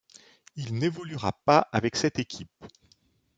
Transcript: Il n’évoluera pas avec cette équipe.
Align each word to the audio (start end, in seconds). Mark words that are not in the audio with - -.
Il 0.55 0.73
n’évoluera 0.79 1.31
pas 1.31 1.59
avec 1.71 1.95
cette 1.95 2.17
équipe. 2.17 2.65